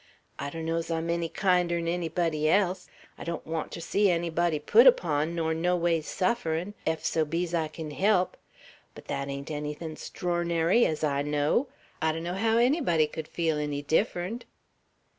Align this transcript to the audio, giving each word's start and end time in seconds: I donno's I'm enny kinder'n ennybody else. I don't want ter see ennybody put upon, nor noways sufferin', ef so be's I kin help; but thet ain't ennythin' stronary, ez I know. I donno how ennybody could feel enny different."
I 0.39 0.49
donno's 0.49 0.89
I'm 0.89 1.11
enny 1.11 1.29
kinder'n 1.29 1.87
ennybody 1.87 2.49
else. 2.49 2.87
I 3.19 3.23
don't 3.23 3.45
want 3.45 3.71
ter 3.71 3.79
see 3.81 4.07
ennybody 4.09 4.57
put 4.57 4.87
upon, 4.87 5.35
nor 5.35 5.53
noways 5.53 6.07
sufferin', 6.07 6.73
ef 6.87 7.05
so 7.05 7.23
be's 7.23 7.53
I 7.53 7.67
kin 7.67 7.91
help; 7.91 8.35
but 8.95 9.05
thet 9.05 9.27
ain't 9.27 9.51
ennythin' 9.51 9.97
stronary, 9.97 10.87
ez 10.87 11.03
I 11.03 11.21
know. 11.21 11.67
I 12.01 12.13
donno 12.13 12.33
how 12.33 12.57
ennybody 12.57 13.05
could 13.05 13.27
feel 13.27 13.59
enny 13.59 13.83
different." 13.83 14.45